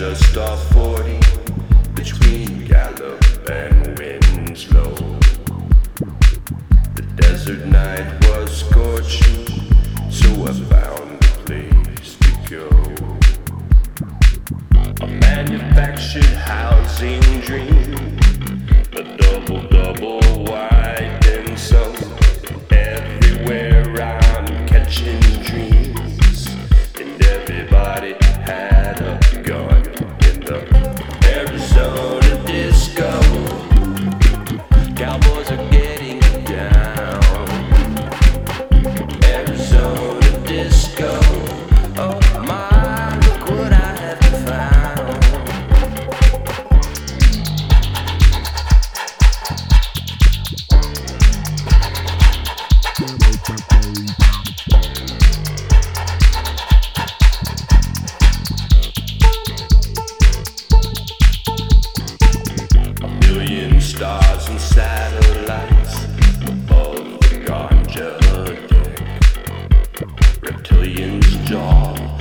just 0.00 0.38
off 0.38 0.72
40 0.72 1.20
between 1.92 2.64
Gallup 2.64 3.22
and 3.50 3.98
Winslow. 3.98 4.94
The 6.94 7.02
desert 7.16 7.66
night 7.66 8.06
was 8.24 8.50
scorching, 8.60 9.44
so 10.10 10.28
I 10.46 10.52
found 10.72 11.22
a 11.22 11.28
place 11.44 12.16
to 12.16 12.30
go. 12.48 12.66
A 15.02 15.06
manufactured 15.06 16.24
housing 16.24 16.69
alien's 70.82 71.36
jaw. 71.46 72.19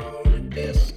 on 0.00 0.48
and. 0.50 0.93